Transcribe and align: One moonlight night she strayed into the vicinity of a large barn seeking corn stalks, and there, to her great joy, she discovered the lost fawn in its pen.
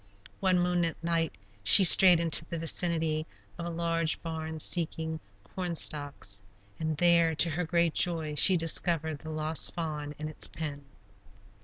One 0.39 0.57
moonlight 0.59 0.95
night 1.03 1.33
she 1.63 1.83
strayed 1.83 2.19
into 2.19 2.43
the 2.45 2.57
vicinity 2.57 3.27
of 3.59 3.67
a 3.67 3.69
large 3.69 4.19
barn 4.23 4.59
seeking 4.59 5.19
corn 5.53 5.75
stalks, 5.75 6.41
and 6.79 6.97
there, 6.97 7.35
to 7.35 7.51
her 7.51 7.65
great 7.65 7.93
joy, 7.93 8.33
she 8.33 8.57
discovered 8.57 9.19
the 9.19 9.29
lost 9.29 9.75
fawn 9.75 10.15
in 10.17 10.27
its 10.27 10.47
pen. 10.47 10.85